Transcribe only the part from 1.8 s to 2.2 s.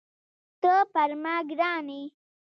یې.